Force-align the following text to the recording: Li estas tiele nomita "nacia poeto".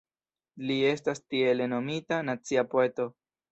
Li 0.69 0.77
estas 0.91 1.21
tiele 1.35 1.69
nomita 1.75 2.19
"nacia 2.33 2.67
poeto". 2.75 3.11